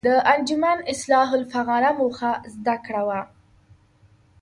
[0.07, 3.19] د انجمن اصلاح الافاغنه موخه زده کړه وه.